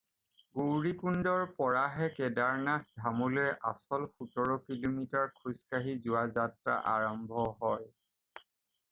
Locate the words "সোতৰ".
4.21-4.53